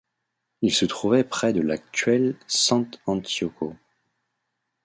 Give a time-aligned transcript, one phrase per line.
[0.63, 3.75] Il se trouvait près de l'actuelle Sant'Antioco.